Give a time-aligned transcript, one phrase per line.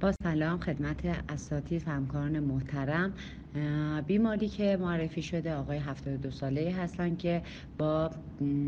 [0.00, 3.14] با سلام خدمت اساتید و همکاران محترم.
[4.06, 7.42] بیماری که معرفی شده آقای 72 ساله هستن که
[7.78, 8.10] با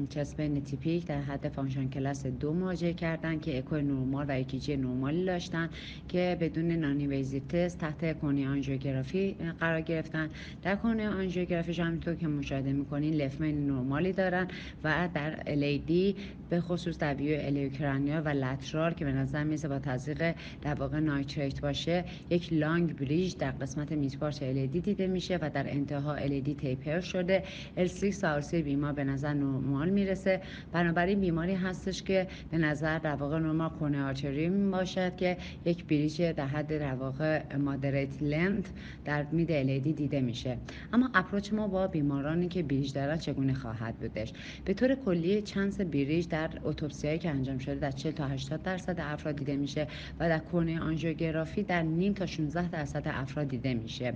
[0.09, 4.77] chest pain تیپیک در حد function class دو مراجعه کردن که اکو نورمال و EKG
[4.77, 5.69] نورمالی داشتن
[6.09, 10.31] که بدون noninvasive test تحت کنی آنژیوگرافی قرار گرفتن.
[10.63, 14.49] در کنی آنژیوگرافی همینطور که مشاهده می‌کنین left main نورمالی دارن
[14.85, 16.17] و در LAD
[16.51, 20.75] به خصوص در view LAO cranial و lateral که به نظر میرسه با تزریق در
[20.75, 25.71] واقع nitrate باشه یک long bridge در قسمت mid part LAD دیده میشه و در
[25.71, 27.43] انتها LAD taper شده.
[27.77, 30.41] LCX و بیمار به نظر نرمال می‌رسه.
[30.73, 36.23] بنابراین بیماری هستش که به نظر در واقع normal coronary artery باشد که یک bridge
[36.23, 38.65] در حد در واقع moderate length
[39.05, 40.57] در mid LAD دیده میشه.
[40.93, 44.33] اما approach ما با بیمارانی که bridge دارن چگونه خواهد بودش؟
[44.65, 49.01] به طور کلی chance bridge در اتوپسی که انجام شده در 40 تا 80 درصد
[49.01, 49.87] افراد دیده میشه
[50.21, 54.13] و در کونه آنژیوگرافی در نیم تا 16 درصد افراد دیده میشه.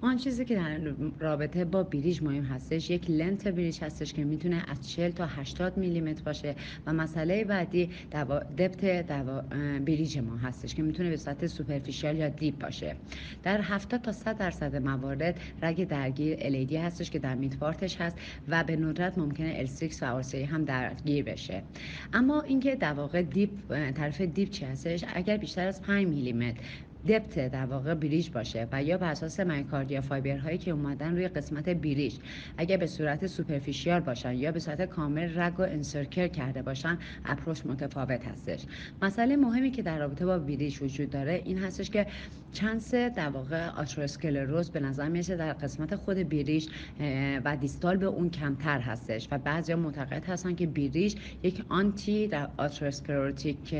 [0.00, 0.78] آن چیزی که در
[1.18, 5.78] رابطه با bridge مهم هستش یک length bridge هستش که می‌تونه از 40 تا 80
[5.78, 6.54] میلیمتر باشه
[6.86, 9.40] و مسئله بعدی دوا دپت دوا
[9.86, 12.96] بریج ما هستش که می‌تونه به صورت superficial یا deep باشه.
[13.42, 18.00] در 70 تا 100 درصد موارد رگ درگیر LAD هستش که در mid part ش
[18.00, 18.16] هست
[18.48, 21.62] و به ندرت ممکنه LCX و RCA هم درگیر بشه.
[22.12, 23.50] اما اینکه در واقع deep
[23.94, 26.60] تعریف deep چی هستش؟ اگر بیشتر از 5 میلیمتر
[27.08, 30.02] depth در واقع bridge باشه و یا بر اساس myocardia
[30.42, 32.14] هایی که اومدن روی قسمت bridge
[32.58, 37.66] اگر به صورت superficial باشن یا به صورت کامل رگ و encircle کرده باشن approach
[37.66, 38.64] متفاوت هستش.
[39.02, 42.06] مسئله مهمی که در رابطه با bridge وجود داره این هستش که
[42.52, 46.68] chance در واقع آتروسکلروز به نظر میشه در قسمت خود bridge
[47.44, 52.48] و distal به اون کمتر هستش و بعضی معتقد هستن که bridge یک anti در
[52.56, 53.74] atherosclerotic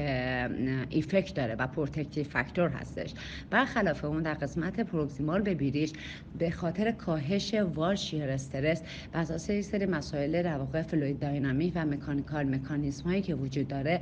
[0.91, 3.08] effect داره و protective factor هستش.
[3.51, 5.92] برخلاف اون در قسمت proximal به bridge
[6.39, 8.83] به خاطر کاهش wall shear stress
[9.14, 13.68] و اساس یک سری مسائل در واقع fluid dynamic و mechanical mechanism هایی که وجود
[13.68, 14.01] داره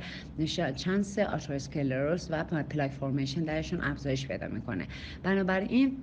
[0.75, 4.87] chance آتروسکلروز و plaque formation درشون افزایش پیدا می‌کنه.
[5.23, 5.97] بنابراین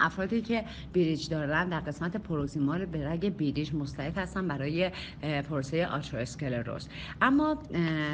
[0.00, 4.90] افرادی که bridge دارن در قسمت proximal به رگ bridge مستعد هستن برای
[5.22, 6.88] پروسه آتروسکلروز
[7.22, 7.58] اما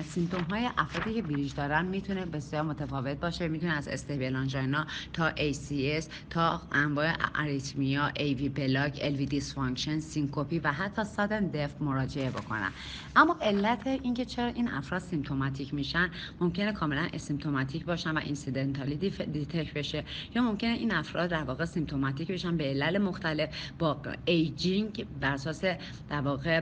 [0.08, 3.48] symptom های افرادی که bridge دارن می‌تونه بسیار متفاوت باشه.
[3.48, 10.72] می‌تونه از stable angina تا ACS تا انواع arrhythmia AV block LV dysfunction syncope و
[10.72, 12.70] حتی sudden death مراجعه بکنن.
[13.16, 16.10] اما علت اینکه چرا این افراد symptomatic میشن
[16.40, 18.96] ممکنه کاملا asymptomatic باشن و incidentally
[19.32, 20.04] detect بشه
[20.34, 23.48] یا ممکنه این افراد در واقع symptomatic بشن به علل مختلف
[23.78, 25.64] با aging بر اساس
[26.10, 26.60] در واقع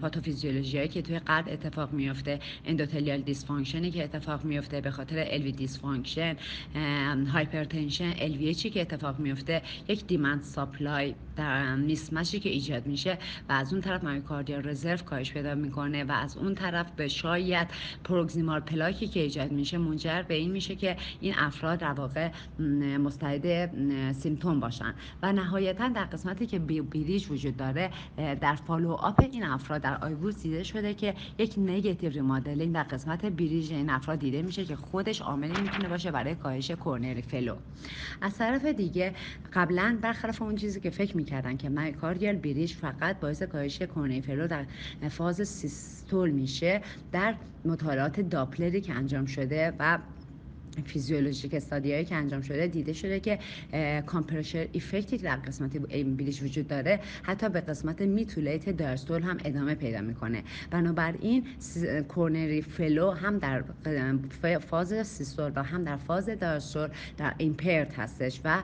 [0.00, 5.52] پاتوفیزیولوژی که توی قلب اتفاق میفته endothelial dysfunction ی که اتفاق میفته به خاطر LV
[5.52, 6.36] dysfunction
[7.32, 13.52] hypertension LV که اتفاق میفته یک demand supply در mismatch ی که ایجاد میشه و
[13.52, 17.68] از اون طرف myocardial reserve کاهش پیدا می‌کنه و از اون طرف به شاید
[18.04, 22.30] proximal plaque ی که ایجاد میشه منجر به این میشه که این افراد در واقع
[22.98, 23.65] مستعد
[24.12, 24.94] symptom باشن.
[25.22, 30.42] و نهایتا در قسمتی که bridge وجود داره در follow up این افراد در IVUS
[30.42, 35.20] دیده شده که یک negative remodeling در قسمت bridge این افراد دیده میشه که خودش
[35.20, 37.56] عاملی می‌تونه باشه برای کاهش coronary flow
[38.20, 39.14] از طرف دیگه
[39.52, 44.46] قبلا برخلاف اون چیزی که فکر می‌کردن که myocardial bridge فقط باعث کاهش coronary flow
[44.46, 44.64] در
[45.08, 46.80] فاز systole میشه
[47.12, 47.34] در
[47.64, 49.98] مطالعات Doppler ی که انجام شده و
[50.84, 53.38] physiologic study هایی که انجام شده دیده شده که
[54.06, 57.00] compression effect ی در قسمت bridge وجود داره.
[57.22, 60.42] حتی به قسمت mid to late diastole هم ادامه پیدا می‌کنه.
[60.70, 61.44] بنابراین
[62.08, 63.64] coronary flow هم در
[64.58, 68.62] فاز systole و هم در فاز diastole در impaired هستش و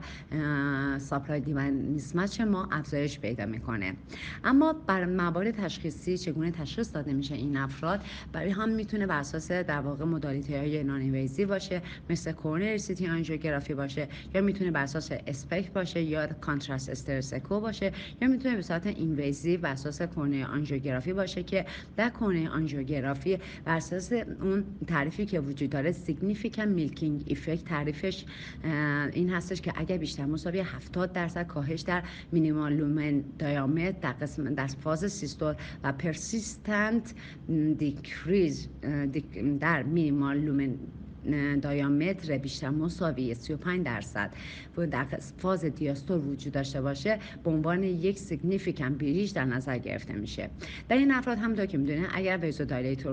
[0.98, 2.00] supply demand
[2.48, 3.94] ما افزایش پیدا می‌کنه.
[4.44, 8.00] اما بر موارد تشخیصی چگونه تشخیص داده میشه این افراد؟
[8.32, 11.82] برای هم می‌تونه بر اساس در واقع modality های noninvasive باشه.
[12.10, 17.60] مثل coronary CT آنژیوگرافی باشه یا می‌تونه بر اساس SPECT باشه یا contrast stress echo
[17.60, 21.66] باشه یا می‌تونه به صورت invasive بر اساس کورنر آنژیوگرافی باشه که
[21.96, 28.24] در کورنر آنژیوگرافی بر اساس اون تعریفی که وجود داره significant milking effect تعریفش
[29.12, 32.02] این هستش که اگر بیشتر مساوی 70 درصد کاهش در
[32.32, 35.54] minimal lumen diameter در قسم در فاز systole
[35.84, 37.14] و persistent
[37.78, 38.68] decrease
[39.60, 40.78] در minimal lumen
[41.62, 44.30] diameter بیشتر مساوی 35 درصد.
[44.90, 45.06] در
[45.38, 50.50] فاز diastole وجود داشته باشه به عنوان یک significant bridge در نظر گرفته میشه.
[50.88, 52.52] در این افراد هم که می‌دونن اگر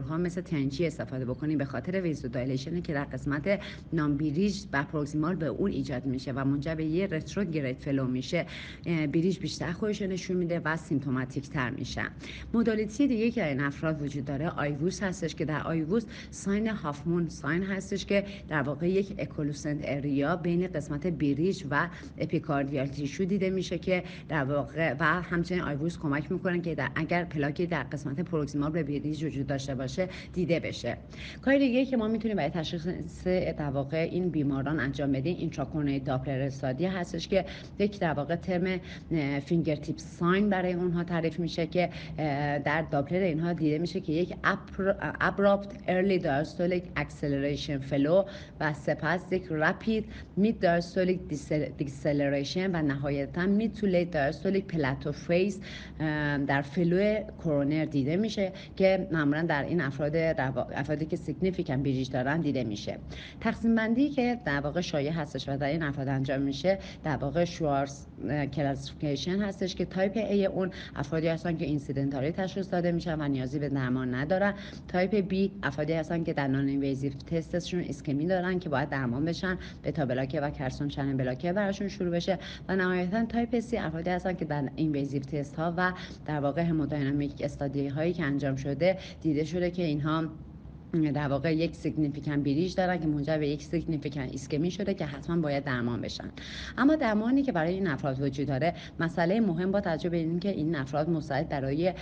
[0.10, 3.60] ها مثل TNG استفاده بکنیم به خاطر vasodilation که در قسمت
[3.94, 8.46] نان bridge و proximal به اون ایجاد میشه و منجر به یه retrograde flow میشه
[8.86, 12.08] bridge بیشتر خودش نشون میده و symptomatic تر میشن
[12.54, 17.30] modality دیگه که این افراد وجود داره IVUS هستش که در IVUS sign half moon
[17.30, 21.88] sign هستش که در واقع یک echolucent area بین قسمت bridge و
[22.18, 27.24] epicardial tissue دیده میشه که در واقع و همچنین IVUS کمک می‌کنن که در اگر
[27.24, 30.98] پلاکی در قسمت proximal به bridge وجود داشته باشه دیده بشه.
[31.42, 36.42] کار دیگه که ما می‌تونیم برای تشخیص در واقع این بیماران انجام بدیم intracoronary Doppler
[36.42, 37.46] study هستش که
[37.80, 38.80] یک در واقع term
[39.40, 41.90] fingertip sign برای اونها تعریف میشه که
[42.66, 44.36] در Doppler اینها دیده میشه که یک
[45.22, 48.24] abrupt early diastolic acceleration flow
[48.60, 50.06] و سپس یک rapid
[50.38, 51.20] mid diastolic
[51.78, 55.62] deceleration و نهایتا mid to late diastolic plateau phase
[56.48, 60.16] در flow کورونر دیده میشه که معمولا در این افراد
[60.76, 62.98] افرادی که significant bridge دارن دیده میشه.
[63.42, 67.46] تقسیم بندی که در واقع شایع هستش و در این افراد انجام میشه در واقع
[67.46, 68.06] Schwarz
[68.54, 73.60] classification هستش که type A اون افرادی هستن که incidentally تشخیص داده میشن و نیازی
[73.60, 74.54] به درمان ندارن.
[74.88, 77.12] type B افرادی هستن که در noninvasive test
[77.80, 82.10] شون ایسکمی دارن که باید درمان بشن beta blocker و calcium channel blocker براشون شروع
[82.10, 82.40] بشه.
[82.68, 85.94] و نهایتا type C افرادی هستن که در invasive test ها و
[86.26, 90.24] در واقع hemodynamic study هایی که انجام شده دیده شده که اینها
[90.94, 95.42] در واقع یک significant bridge دارن که منجر به یک significant ایسکمی شده که حتما
[95.42, 96.32] باید درمان بشن.
[96.78, 100.76] اما درمانی که برای این افراد وجود داره مسئله مهم با توجه به اینکه این
[100.76, 101.94] افراد مستعد برای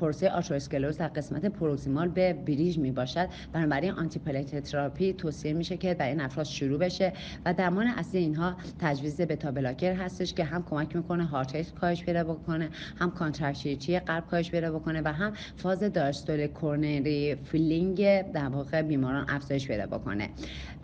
[0.00, 4.20] پروسه آتروسکلروز در قسمت proximal به bridge می باشد بنابراین anti
[4.60, 7.12] therapy توصیه میشه که در این افراد شروع بشه
[7.44, 12.04] و درمان اصلی اینها تجویز beta blocker هستش که هم کمک می‌کنه heart rate کاهش
[12.04, 18.48] پیدا بکنه هم contractility قلب کاهش پیدا بکنه و هم فاز diastole coronary filling در
[18.48, 20.30] واقع بیماران افزایش پیدا بکنه.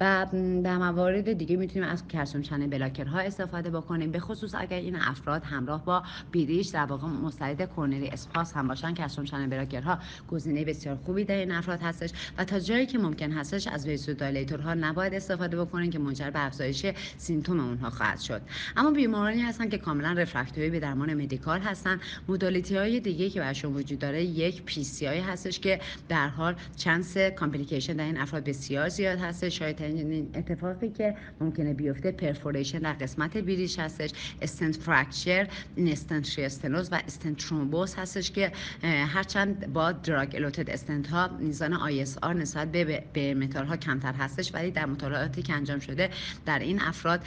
[0.00, 0.26] و
[0.64, 2.02] در موارد دیگه می‌تونیم از
[2.43, 4.10] channel blocker ها استفاده بکنیم.
[4.10, 8.94] به خصوص اگر این افراد همراه با bridge در واقع مستعد coronary spasm هم باشن
[8.94, 9.99] calcium channel blocker ها
[10.30, 12.10] گزینه بسیار خوبی در این افراد هستش.
[12.38, 16.46] و تا جایی که ممکن هستش از vasodilator ها نباید استفاده بکنیم که منجر به
[16.46, 16.86] افزایش
[17.16, 18.42] symptom اونها خواهد شد.
[18.76, 22.00] اما بیمارانی هستن که کاملا refractory به درمان medical هستن.
[22.28, 27.93] modality های دیگه که براشون وجود داره یک PCI هستش که در حال chance complication
[27.92, 33.37] در این افراد بسیار زیاد هست شاید این اتفاقی که ممکنه بیفته perforation در قسمت
[33.37, 34.11] bridge هستش
[34.43, 38.52] stent fracture stent restenosis و stent thrombosis هستش که
[38.82, 44.55] هرچند با drug eluting stent ها میزان ISR نسبت به bare metal ها کمتر هستش
[44.55, 46.11] ولی در مطالعاتی که انجام شده
[46.46, 47.20] در این افراد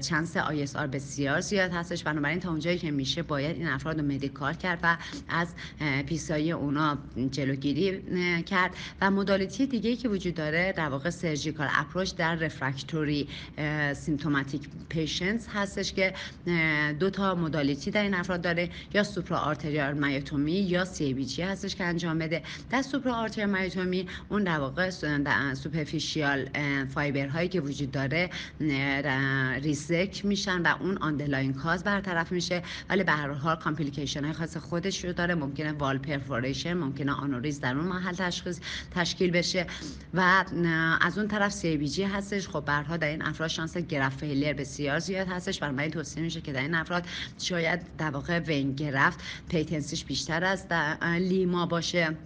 [0.00, 2.04] chance ISR بسیار زیاد هستش.
[2.04, 4.96] بنابراین تا اونجایی که میشه باید این افراد رو medical کرد و
[5.28, 5.54] از
[6.06, 6.98] PCI اونا
[7.30, 8.02] جلوگیری
[8.42, 8.70] کرد.
[9.00, 13.28] و modality دیگه که وجود داره در واقع surgical approach در refractory
[13.94, 16.14] symptomatic patients هستش که
[17.00, 21.84] دو تا modality در این افراد داره یا supra arterial myotomy یا CABG هستش که
[21.84, 22.42] انجام بده.
[22.70, 24.90] در supra arterial myotomy اون در واقع
[25.54, 26.48] superficial
[26.94, 28.30] fiber هایی که وجود داره
[29.62, 32.62] resect میشن و اون underlying cause برطرف میشه.
[32.88, 35.34] ولی به هر حال complication های خاص خودش رو داره.
[35.34, 38.60] ممکنه wall perforation ممکنه aneurysm در اون محل تشخیص
[38.94, 39.66] تشکیل بشه.
[40.14, 40.44] و
[41.00, 42.48] از اون طرف CABG هستش.
[42.48, 45.58] خب برها در این افراد شانس graft failure بسیار زیاد هستش.
[45.58, 47.06] برای توصیه میشه که در این افراد
[47.38, 50.66] شاید در واقع vein graft patency ش بیشتر از
[51.18, 52.16] LIMA باشه.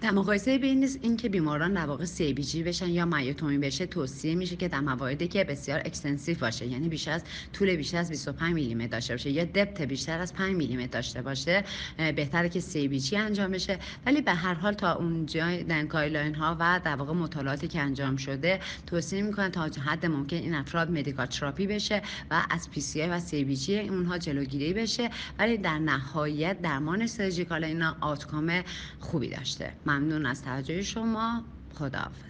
[0.00, 4.56] در مقایسه بین این که بیماران در واقع CABG بشن یا myotomy بشه توصیه میشه
[4.56, 8.88] که در مواردی که بسیار extensive باشه یعنی بیشتر از طول بیشتر از 25 میلی
[8.88, 11.64] داشته باشه یا depth بیشتر از 5 میلی داشته باشه
[12.16, 13.78] بهتره که CABG انجام بشه.
[14.06, 18.16] ولی به هر حال تا اونجا در guideline ها و در واقع مطالعاتی که انجام
[18.16, 23.02] شده توصیه می‌کنن تا حد ممکن این افراد medical therapy بشه و از پی سی
[23.02, 25.10] و سی بی جی اونها جلوگیری بشه.
[25.38, 28.62] ولی در نهایت درمان سرجیکال اینا آوتکام
[29.00, 29.55] خوبی داشته.
[29.86, 31.44] ممنون از توجه شما.
[31.74, 32.22] خداحافظ.